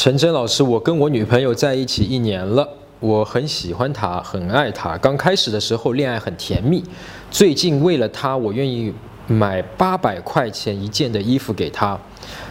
[0.00, 2.68] 陈真老师，我跟我女朋友在一起一年了，
[3.00, 4.96] 我很喜欢她，很爱她。
[4.98, 6.84] 刚开始的时候恋爱很甜蜜，
[7.32, 8.94] 最近为了她，我愿意
[9.26, 11.98] 买八百块钱一件的衣服给她，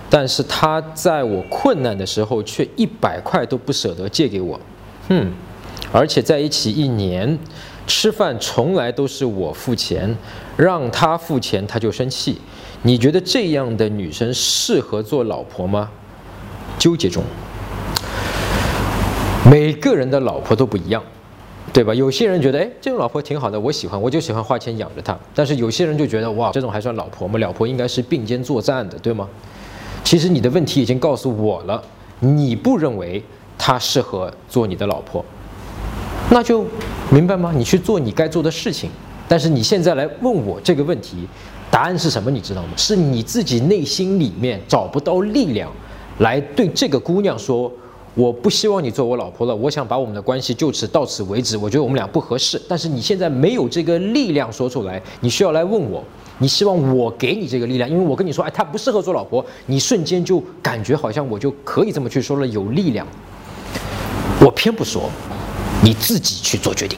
[0.10, 4.60] 但是她在我困难的时候却一百块都不舍得借给我。
[5.08, 5.32] 哼，
[5.94, 7.40] 而且在一起一年，
[7.88, 10.14] 吃饭从来都是我付钱，
[10.58, 12.42] 让她付钱她就生气。
[12.82, 15.90] 你觉得这样的女生适合做老婆吗？
[16.78, 17.24] 纠结中，
[19.50, 21.02] 每个人的老婆都不一样，
[21.74, 21.94] 对吧？
[21.94, 25.18] 有些人觉得，哎，这种老婆挺好的，我喜欢，我就喜欢花钱养着她。
[25.34, 27.40] 但是有些人就觉得，哇，这种还算老婆吗？
[27.40, 29.28] 老婆应该是并肩作战的，对吗？
[30.04, 31.82] 其实你的问题已经告诉我了，
[32.20, 33.22] 你不认为
[33.58, 35.24] 她适合做你的老婆，
[36.30, 36.66] 那就
[37.10, 37.52] 明白吗？
[37.56, 38.90] 你去做你该做的事情。
[39.28, 41.28] 但是你现在来问我这个问题，
[41.70, 42.32] 答案是什么？
[42.32, 42.70] 你知道吗？
[42.78, 45.70] 是你自己内心里面找不到力量。
[46.20, 47.72] 来对这个姑娘说，
[48.16, 51.56] 我不希望你做我老婆了，我想把我们的关系就此到此为止。
[51.56, 56.04] 我觉得我们俩不合适，但是你现在没有这个力量说出来，你需要来问我，
[56.40, 63.06] 你希望我给你这个力量，因为我跟你说，哎，她不适合做老婆，你瞬间就感觉好像我就可以这么去说了，有力量。
[64.42, 65.10] 我偏不说，
[65.84, 66.98] 你自己去做决定。